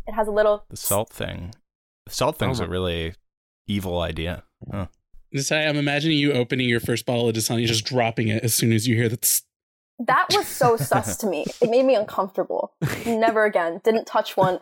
[0.06, 1.54] It has a little The salt thing.
[2.06, 3.14] The salt thing's Oh a really
[3.66, 4.44] evil idea.
[4.70, 4.86] Huh.
[5.34, 8.72] Desai, I'm imagining you opening your first bottle of Dasani, just dropping it as soon
[8.72, 9.22] as you hear that.
[9.22, 9.42] tss.
[9.98, 11.44] That was so sus to me.
[11.60, 12.74] It made me uncomfortable.
[13.06, 13.80] Never again.
[13.84, 14.60] Didn't touch one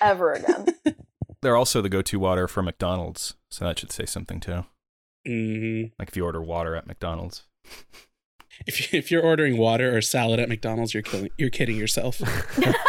[0.00, 0.66] ever again.
[1.42, 4.64] They're also the go-to water for McDonald's, so that should say something too.
[5.26, 5.92] Mhm.
[5.98, 7.44] Like if you order water at McDonald's.
[8.66, 11.28] If you- if you're ordering water or salad at McDonald's, you're killing.
[11.36, 12.22] You're kidding yourself.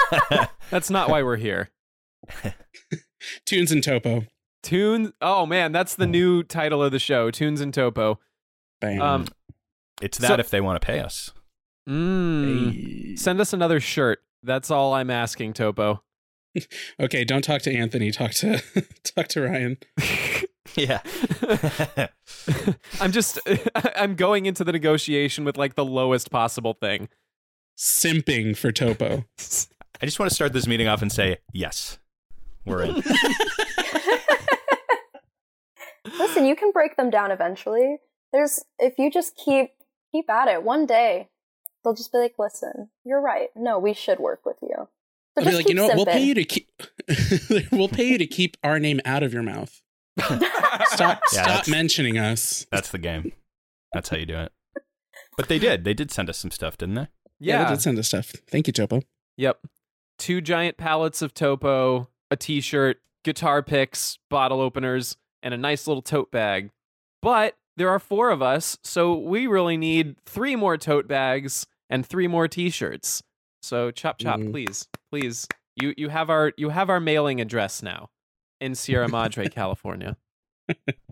[0.69, 1.71] That's not why we're here.
[3.45, 4.23] Tunes and Topo.
[4.63, 5.11] Tunes.
[5.21, 7.31] Oh man, that's the new title of the show.
[7.31, 8.17] Tunes and Topo.
[8.79, 9.01] Bam.
[9.01, 9.25] Um,
[10.01, 11.33] It's that So- if they want to pay us.
[11.87, 12.73] Mm.
[12.73, 13.15] Hey.
[13.15, 14.19] Send us another shirt.
[14.43, 16.03] That's all I'm asking, Topo.
[16.99, 18.09] Okay, don't talk to Anthony.
[18.09, 18.63] Talk to
[19.03, 19.77] talk to Ryan.
[20.75, 20.99] Yeah.
[22.99, 23.39] I'm just
[23.95, 27.07] I'm going into the negotiation with like the lowest possible thing.
[27.77, 29.23] Simping for Topo.
[30.01, 31.99] I just want to start this meeting off and say, yes,
[32.65, 33.01] we're in.
[36.19, 37.97] Listen, you can break them down eventually.
[38.33, 39.71] There's if you just keep
[40.11, 41.29] keep at it, one day
[41.87, 43.49] they'll just be like, "Listen, you're right.
[43.55, 44.87] No, we should work with you." So
[45.37, 45.95] I'll be just like, you know what?
[45.95, 46.69] We'll pay you to keep.
[47.71, 49.81] we'll pay you to keep our name out of your mouth.
[50.19, 51.21] Stop.
[51.31, 52.65] Yeah, stop mentioning us.
[52.71, 53.31] That's the game.
[53.93, 54.51] That's how you do it.
[55.37, 55.83] But they did.
[55.83, 57.07] They did send us some stuff, didn't they?
[57.39, 57.63] Yeah, Yeah.
[57.65, 58.31] they did send us stuff.
[58.49, 59.03] Thank you, Topo.
[59.37, 59.59] Yep.
[60.17, 66.01] Two giant pallets of Topo, a t-shirt, guitar picks, bottle openers, and a nice little
[66.01, 66.71] tote bag.
[67.21, 72.05] But there are four of us, so we really need three more tote bags and
[72.05, 73.23] three more t-shirts.
[73.61, 74.51] So chop chop, Mm.
[74.51, 74.87] please.
[75.11, 75.47] Please.
[75.75, 78.09] You you have our you have our mailing address now
[78.59, 80.17] in Sierra Madre, California.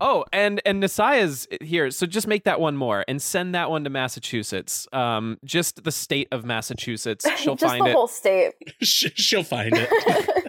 [0.00, 3.84] Oh, and and Nasaya's here, so just make that one more and send that one
[3.84, 4.86] to Massachusetts.
[4.92, 7.26] Um, just the state of Massachusetts.
[7.38, 7.94] She'll just find the it.
[7.94, 8.52] whole state.
[8.82, 10.45] She'll find it.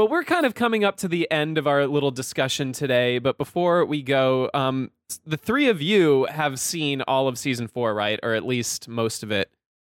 [0.00, 3.36] Well, we're kind of coming up to the end of our little discussion today, but
[3.36, 4.92] before we go, um,
[5.26, 8.18] the three of you have seen all of season four, right?
[8.22, 9.50] Or at least most of it.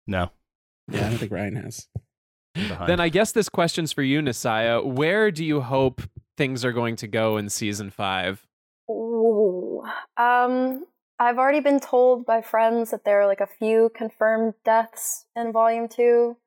[0.07, 0.31] No.
[0.87, 1.87] yeah, I don't think Ryan has.
[2.55, 4.83] Then I guess this question's for you, Nasaya.
[4.83, 6.01] Where do you hope
[6.35, 8.47] things are going to go in season five?
[8.89, 9.83] Ooh.
[10.17, 10.87] Um,
[11.19, 15.51] I've already been told by friends that there are like a few confirmed deaths in
[15.51, 16.37] volume two,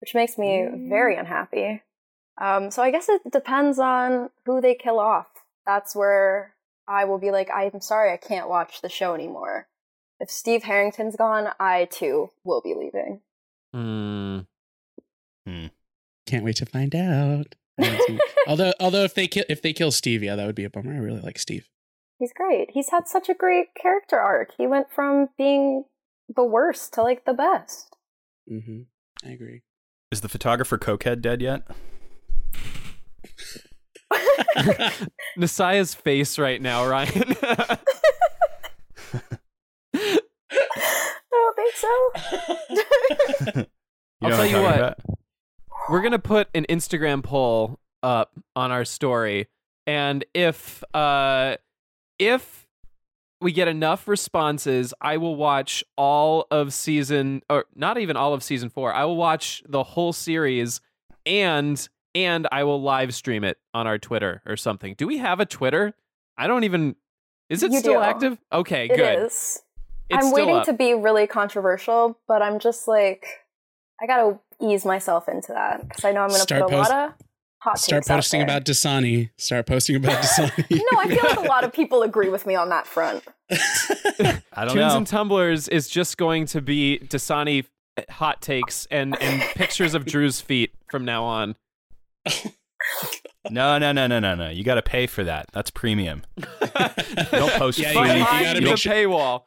[0.00, 1.82] which makes me very unhappy.
[2.40, 5.26] Um, so I guess it depends on who they kill off.
[5.66, 6.54] That's where
[6.88, 9.68] I will be like, I'm sorry, I can't watch the show anymore.
[10.20, 13.20] If Steve Harrington's gone, I too will be leaving.
[13.72, 14.40] Hmm.
[16.26, 17.54] Can't wait to find out.
[17.80, 20.54] I haven't seen- although, although if they kill if they kill Steve, yeah, that would
[20.54, 20.94] be a bummer.
[20.94, 21.68] I really like Steve.
[22.18, 22.70] He's great.
[22.72, 24.50] He's had such a great character arc.
[24.56, 25.84] He went from being
[26.34, 27.96] the worst to like the best.
[28.50, 28.82] Mm-hmm.
[29.24, 29.62] I agree.
[30.12, 31.62] Is the photographer Cokehead dead yet?
[35.38, 37.36] Nasaya's face right now, Ryan.
[37.42, 37.78] I
[41.30, 43.64] don't think so.
[44.22, 44.76] You I'll tell you what.
[44.78, 44.98] about?
[45.90, 49.48] We're gonna put an Instagram poll up on our story,
[49.84, 51.56] and if uh,
[52.20, 52.68] if
[53.40, 58.44] we get enough responses, I will watch all of season, or not even all of
[58.44, 58.94] season four.
[58.94, 60.80] I will watch the whole series,
[61.26, 64.94] and and I will live stream it on our Twitter or something.
[64.96, 65.94] Do we have a Twitter?
[66.36, 66.96] I don't even.
[67.48, 68.00] Is it You still do.
[68.00, 68.38] active?
[68.52, 69.26] Okay, It good.
[69.26, 69.62] is.
[70.10, 70.66] It's I'm waiting up.
[70.66, 73.26] to be really controversial, but I'm just like,
[74.00, 76.90] I gotta ease myself into that because I know I'm gonna Start put a post-
[76.90, 77.14] lot of
[77.60, 78.46] hot Start takes out posting there.
[78.46, 79.30] about Dasani.
[79.36, 80.70] Start posting about Dasani.
[80.70, 83.24] No, I feel like a lot of people agree with me on that front.
[83.50, 84.96] I don't Tunes know.
[84.98, 87.64] and Tumblers is just going to be Dasani
[88.10, 91.54] hot takes and and pictures of Drew's feet from now on.
[93.50, 94.48] No, no, no, no, no, no.
[94.50, 95.46] You got to pay for that.
[95.52, 96.22] That's premium.
[97.32, 98.00] Don't post Yeah, free.
[98.02, 99.42] you gotta- you gotta make sure- paywall.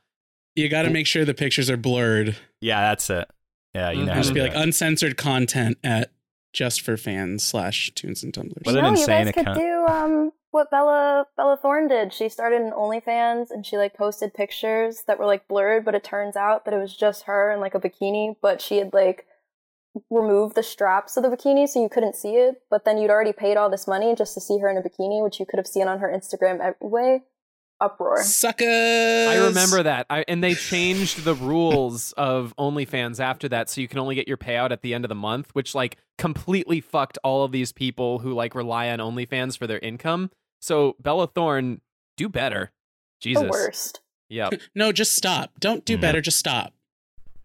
[0.55, 2.35] you got to make sure the pictures are blurred.
[2.61, 3.29] Yeah, that's it.
[3.73, 4.11] Yeah, you know.
[4.11, 4.15] Mhm.
[4.15, 4.57] how Just to be like it.
[4.57, 6.11] uncensored content at
[6.53, 8.61] just for fans slash tunes and tumblers.
[8.63, 12.13] What an no, you insane guys could do um what Bella Bella Thorne did.
[12.13, 16.03] She started an OnlyFans and she like posted pictures that were like blurred, but it
[16.03, 19.25] turns out that it was just her in like a bikini, but she had like
[20.10, 23.34] removed the straps of the bikini so you couldn't see it, but then you'd already
[23.34, 25.67] paid all this money just to see her in a bikini, which you could have
[25.67, 27.21] seen on her Instagram anyway.
[27.81, 28.23] Uproar.
[28.23, 29.27] Suckers.
[29.27, 30.05] I remember that.
[30.10, 34.29] I, and they changed the rules of OnlyFans after that, so you can only get
[34.29, 37.73] your payout at the end of the month, which like completely fucked all of these
[37.73, 40.31] people who like rely on OnlyFans for their income.
[40.62, 41.81] So Bella Thorne,
[42.15, 42.71] do better.
[43.19, 43.43] Jesus.
[43.43, 43.99] The worst.
[44.29, 44.53] Yep.
[44.75, 45.60] No, just stop.
[45.60, 46.01] Don't do Mhm.
[46.01, 46.21] better.
[46.21, 46.73] Just stop.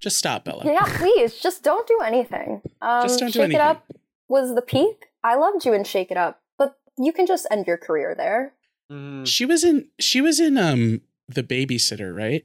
[0.01, 0.63] Just stop, Bella.
[0.65, 2.63] Yeah, please, just don't do anything.
[2.81, 3.61] Um, Just don't do Shake anything.
[3.61, 3.87] It Up
[4.29, 5.07] was the peak.
[5.23, 8.55] I loved you in Shake It Up, but you can just end your career there.
[8.91, 9.27] Mhm.
[9.27, 9.91] She was in.
[10.01, 12.45] She was in um the babysitter, right?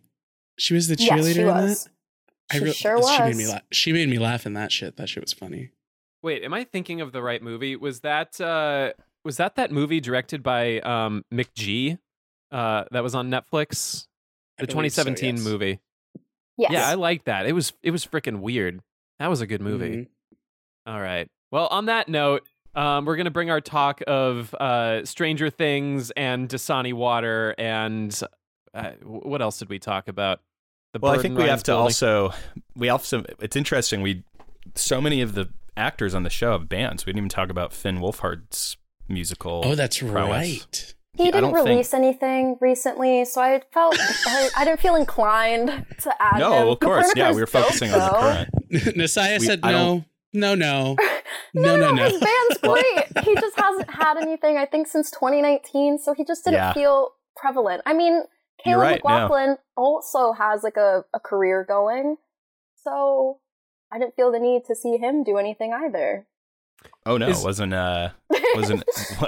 [0.59, 1.83] She was the cheerleader yes, she in was.
[1.85, 1.91] that.
[2.51, 3.61] She real- sure She made me laugh.
[3.71, 4.97] She made me laugh in that shit.
[4.97, 5.71] That shit was funny.
[6.21, 7.75] Wait, am I thinking of the right movie?
[7.75, 8.91] Was that uh
[9.23, 11.97] was that that movie directed by um McG?
[12.51, 14.07] Uh that was on Netflix?
[14.59, 15.43] The believe so, 2017 yes.
[15.43, 15.79] movie.
[16.57, 16.71] Yes.
[16.71, 17.45] Yeah, I like that.
[17.45, 18.79] It was it was freaking weird.
[19.19, 19.95] That was a good movie.
[19.95, 20.07] Mhm.
[20.87, 21.27] All right.
[21.51, 22.43] Well, on that note,
[22.75, 28.17] um, we're gonna bring our talk of uh, Stranger Things and Dasani Water and
[28.73, 30.41] uh, what else did we talk about?
[30.93, 31.83] The Well, I think we have to building.
[31.83, 32.33] also
[32.75, 34.23] we also it's interesting we
[34.75, 37.05] so many of the actors on the show have bands.
[37.05, 38.77] We didn't even talk about Finn Wolfhard's
[39.09, 39.61] musical.
[39.65, 40.29] Oh, that's prowess.
[40.29, 40.94] right.
[41.17, 45.67] He didn't don't think- release anything recently, so I felt I, I didn't feel inclined
[46.01, 46.39] to add him.
[46.39, 47.11] No, of course.
[47.15, 48.19] Yeah, we were Copernicus dope, focusing on the though.
[48.19, 48.95] current.
[48.97, 50.95] Nasaya We- said I no, don't- no, no,
[51.53, 52.03] no, no, no.
[52.03, 53.25] His band's great.
[53.25, 56.73] he just hasn't had anything, I think, since 2019, so he just didn't Yeah.
[56.73, 57.81] feel prevalent.
[57.85, 58.13] I mean,
[58.65, 59.09] You're Caleb right, no.
[59.09, 62.17] McLaughlin also has like a, a career going,
[62.83, 63.39] so
[63.91, 66.27] I didn't feel the need to see him do anything either.
[67.05, 68.09] Oh no, Is- it wasn't uh
[68.55, 68.83] wasn't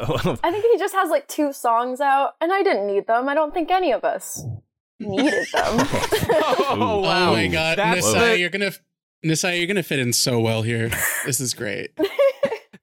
[0.43, 3.29] I think he just has like two songs out, and I didn't need them.
[3.29, 4.43] I don't think any of us
[4.99, 5.87] needed them.
[6.69, 7.29] Oh, wow.
[7.29, 8.71] Oh my god, That's Nasaya, the- you're gonna
[9.25, 10.89] Nasaya, you're gonna fit in so well here.
[11.25, 11.91] This is great.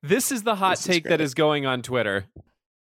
[0.03, 1.21] This is the hot This take that great.
[1.23, 2.27] is going on Twitter.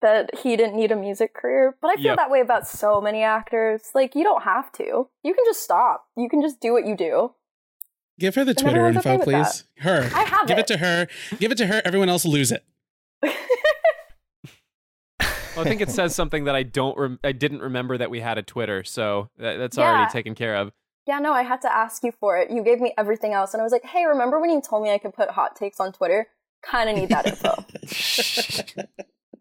[0.00, 2.16] that he didn't need a music career, but I feel Yep.
[2.16, 3.82] that way about so many actors.
[3.94, 5.08] Like, you don't have to.
[5.22, 6.06] You can just stop.
[6.16, 7.32] You can just do what you do.
[8.22, 9.64] Give her the And Twitter info, okay with please.
[9.78, 10.08] Her.
[10.14, 10.60] I have Give it.
[10.60, 11.08] it to her.
[11.40, 11.82] Give it to her.
[11.84, 12.64] Everyone else lose it.
[15.54, 18.20] Well, I think it says something that I don't rem- I didn't remember that we
[18.20, 19.90] had a Twitter, so that, that's Yeah.
[19.90, 20.72] already taken care of.
[21.06, 22.50] Yeah, no, I had to ask you for it.
[22.50, 24.90] You gave me everything else, and I was like, hey, remember when you told me
[24.90, 26.28] I could put hot takes on Twitter?
[26.62, 27.50] Kind of need that info.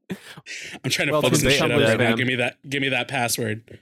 [0.83, 2.15] I'm trying to Well, focus to this the shit up right now.
[2.17, 2.57] Give me that.
[2.67, 3.79] Give me that password.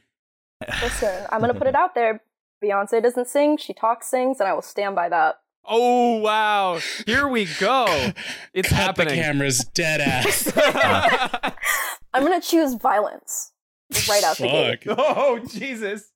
[0.84, 2.22] Listen, I'm going to put it out there.
[2.64, 5.40] Beyonce doesn't sing, she talks, sings, and I will stand by that.
[5.72, 6.80] Oh wow!
[7.06, 7.86] Here we go.
[8.54, 9.16] It's Cut happening.
[9.16, 10.52] the cameras dead ass.
[12.14, 13.52] I'm going to choose violence
[14.10, 14.84] right out the gate.
[14.84, 14.96] Fuck.
[15.00, 16.12] oh Jesus!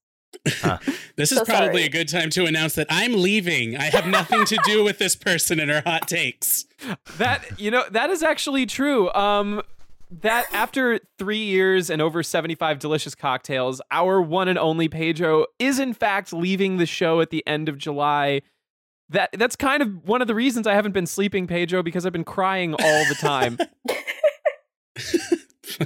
[1.16, 1.84] This is So probably sorry.
[1.84, 3.78] a good time to announce that I'm leaving.
[3.78, 6.66] I have nothing to do with this person and her hot takes.
[7.18, 9.12] That you know that is actually true.
[9.14, 9.62] Um,
[10.22, 15.80] that after three years and over seventy-five delicious cocktails, our one and only Pedro is
[15.80, 18.41] in fact leaving the show at the end of July.
[19.09, 22.14] That that's kind of one of the reasons I haven't been sleeping, Pedro, because I've
[22.14, 23.57] been crying all the time.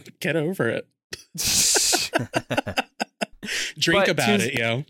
[0.19, 0.87] Get over it.
[3.79, 4.83] Drink But about Tues- it, yo.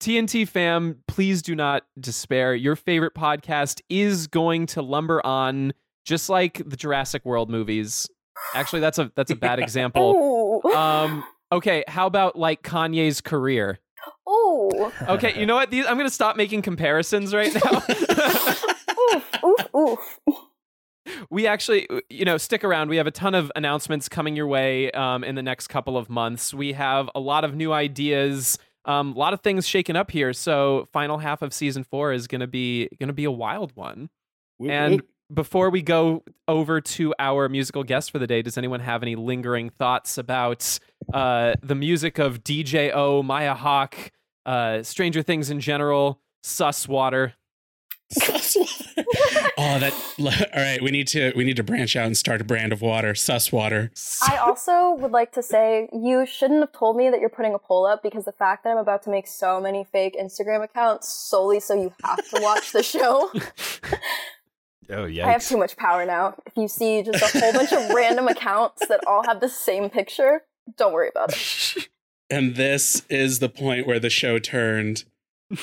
[0.00, 2.54] TNT fam, please do not despair.
[2.54, 5.72] Your favorite podcast is going to lumber on
[6.04, 8.08] just like the Jurassic World movies.
[8.54, 10.60] Actually, that's a that's a bad example.
[10.74, 13.80] Um, okay, how about like Kanye's career?
[14.28, 14.92] Ooh.
[15.08, 15.70] Okay, you know what?
[15.70, 17.82] These, I'm gonna stop making comparisons right now.
[19.14, 19.38] oof.
[19.44, 19.66] Oof.
[19.74, 20.20] Oof.
[21.30, 22.88] we actually, you know, stick around.
[22.88, 26.08] We have a ton of announcements coming your way um, in the next couple of
[26.08, 26.54] months.
[26.54, 30.32] We have a lot of new ideas, um, a lot of things shaken up here.
[30.32, 34.10] So, final half of season four is gonna be gonna be a wild one.
[34.58, 35.08] Whoop, And whoop.
[35.34, 39.16] Before we go over to our musical guest for the day, does anyone have any
[39.16, 40.78] lingering thoughts about
[41.12, 44.12] uh, the music of DJ O, Maya Hawke,
[44.46, 47.34] uh, Stranger Things in general, Sus Water?
[49.58, 49.92] oh, that.
[50.54, 52.80] All right, we need to we need to branch out and start a brand of
[52.80, 53.90] water, sus water.
[54.22, 57.58] I also would like to say you shouldn't have told me that you're putting a
[57.58, 61.08] poll up because the fact that I'm about to make so many fake Instagram accounts
[61.08, 63.32] solely so you have to watch the show.
[64.90, 65.26] Oh yeah.
[65.26, 66.34] I have too much power now.
[66.46, 69.90] If you see just a whole bunch of random accounts that all have the same
[69.90, 70.42] picture,
[70.76, 71.88] don't worry about it.
[72.30, 75.04] And this is the point where the show turned.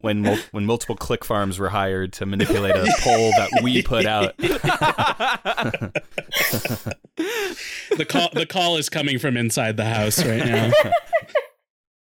[0.00, 4.06] when mul- when multiple click farms were hired to manipulate a poll that we put
[4.06, 4.36] out.
[7.96, 10.70] The call the call is coming from inside the house right now.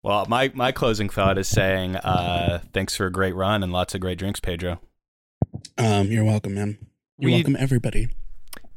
[0.05, 3.94] Well, my my closing thought is saying uh, thanks for a great run and lots
[3.94, 4.78] of great drinks, Pedro.
[5.78, 6.76] Um, you're welcome, man.
[7.18, 8.09] You're We- welcome, everybody.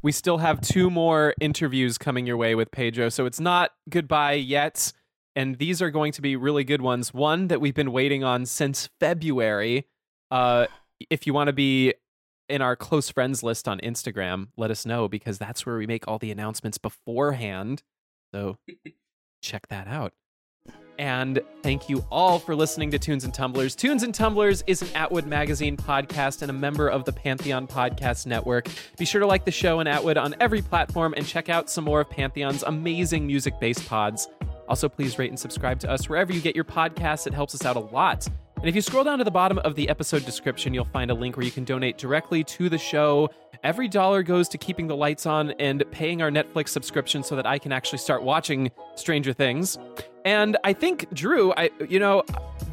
[0.00, 4.34] we still have two more interviews coming your way with Pedro, so it's not goodbye
[4.34, 4.92] yet.
[5.36, 7.12] And these are going to be really good ones.
[7.12, 9.86] One that we've been waiting on since February.
[10.30, 10.66] Uh,
[11.10, 11.92] if you want to be
[12.48, 16.08] in our close friends list on Instagram, let us know because that's where we make
[16.08, 17.82] all the announcements beforehand.
[18.34, 18.56] So
[19.42, 20.12] check that out.
[20.98, 23.76] And thank you all for listening to Tunes and Tumblers.
[23.76, 28.26] Tunes and Tumblers is an Atwood Magazine podcast and a member of the Pantheon Podcast
[28.26, 28.68] Network.
[28.98, 31.84] Be sure to like the show and Atwood on every platform and check out some
[31.84, 34.28] more of Pantheon's amazing music based pods.
[34.68, 37.26] Also, please rate and subscribe to us wherever you get your podcasts.
[37.26, 38.26] It helps us out a lot.
[38.56, 41.14] And if you scroll down to the bottom of the episode description, you'll find a
[41.14, 43.30] link where you can donate directly to the show.
[43.64, 47.46] Every dollar goes to keeping the lights on and paying our Netflix subscription so that
[47.46, 49.78] I can actually start watching Stranger Things.
[50.24, 52.22] And I think Drew, I you know,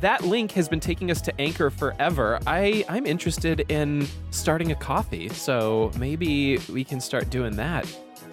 [0.02, 2.40] that link has been taking us to Anchor forever.
[2.46, 7.88] I I'm interested in starting a Ko-fi, so maybe we can start doing that.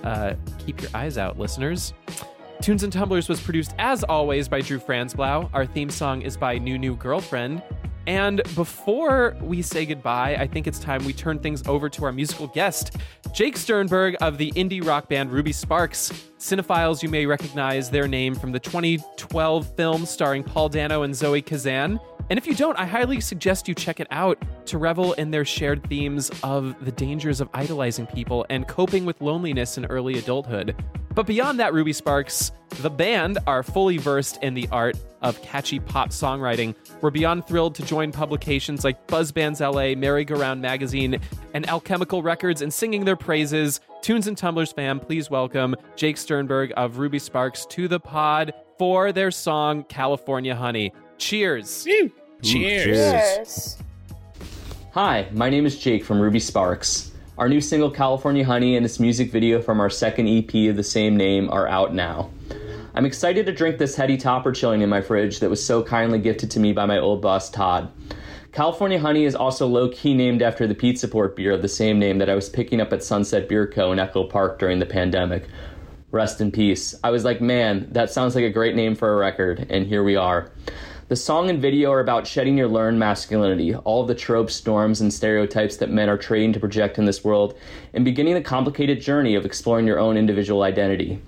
[0.05, 1.94] Uh, keep your eyes out, listeners.
[2.61, 5.50] Tunes and Tumblers was produced as always by Drew Franzblau.
[5.53, 7.62] Our theme song is by New New Girlfriend.
[8.07, 12.12] And before we say goodbye, I think it's time we turn things over to our
[12.12, 12.96] musical guest,
[13.32, 16.12] Jake Sternberg of the indie rock band Ruby Sparks.
[16.38, 21.40] Cinephiles, you may recognize their name from the 2012 film starring Paul Dano and Zoe
[21.40, 22.00] Kazan.
[22.32, 25.44] And if you don't, I highly suggest you check it out to revel in their
[25.44, 30.74] shared themes of the dangers of idolizing people and coping with loneliness in early adulthood.
[31.14, 35.78] But beyond that, Ruby Sparks, the band are fully versed in the art of catchy
[35.78, 36.74] pop songwriting.
[37.02, 41.20] We're beyond thrilled to join publications like Buzzbands LA, Merry-Go-Round Magazine,
[41.52, 43.78] and Alchemical Records in singing their praises.
[44.00, 49.12] Tunes and Tumblers fam, please welcome Jake Sternberg of Ruby Sparks to the pod for
[49.12, 50.94] their song California Honey.
[51.18, 51.86] Cheers.
[51.86, 52.10] Woo.
[52.43, 52.84] Cheers.
[52.84, 52.97] cheers.
[52.97, 53.76] Cheers.
[54.95, 57.12] Hi, my name is Jake from Ruby Sparks.
[57.38, 60.82] Our new single California Honey and its music video from our second EP of the
[60.82, 62.30] same name are out now.
[62.97, 66.18] I'm excited to drink this heady topper chilling in my fridge that was so kindly
[66.18, 67.93] gifted to me by my old boss Todd.
[68.51, 72.01] California Honey is also low key named after the Pizza Port beer of the same
[72.01, 73.93] name that I was picking up at Sunset Beer Co.
[73.93, 75.45] in Echo Park during the pandemic.
[76.11, 76.93] Rest in peace.
[77.05, 80.03] I was like, man, that sounds like a great name for a record, and here
[80.03, 80.51] we are.
[81.12, 85.12] The song and video are about shedding your learned masculinity, all the tropes, norms, and
[85.12, 87.54] stereotypes that men are trained to project in this world,
[87.92, 91.20] and beginning the complicated journey of exploring your own individual identity.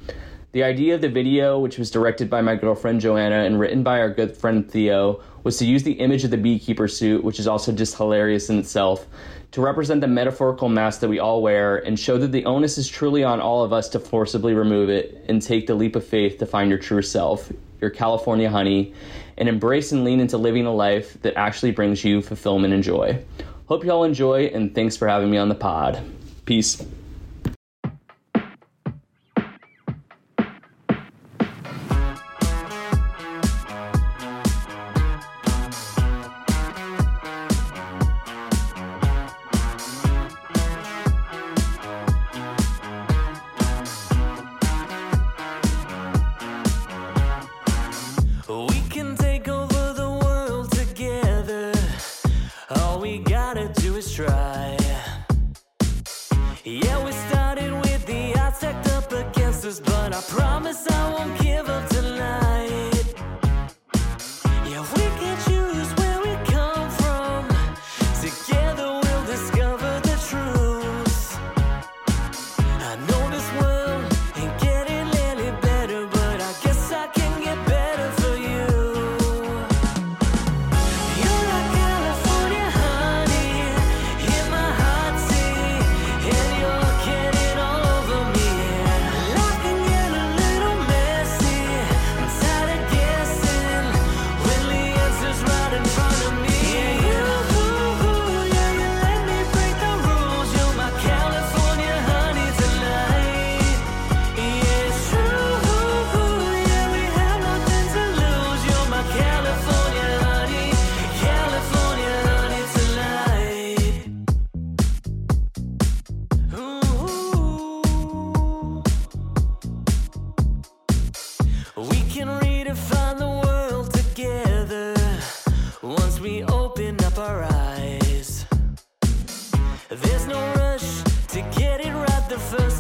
[0.53, 4.01] The idea of the video, which was directed by my girlfriend Joanna and written by
[4.01, 7.47] our good friend Theo, was to use the image of the beekeeper suit, which is
[7.47, 9.07] also just hilarious in itself,
[9.51, 12.89] to represent the metaphorical mask that we all wear and show that the onus is
[12.89, 16.39] truly on all of us to forcibly remove it and take the leap of faith
[16.39, 18.95] to find your true self, your California honey,
[19.37, 23.23] and embrace and lean into living a life that actually brings you fulfillment and joy.
[23.67, 26.01] Hope y'all enjoy, and thanks for having me on the pod.
[26.45, 26.85] Peace.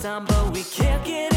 [0.04, 1.33] time, but we can't get